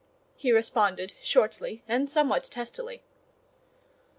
he 0.35 0.51
responded 0.51 1.13
shortly 1.21 1.83
and 1.87 2.09
somewhat 2.09 2.45
testily. 2.45 3.03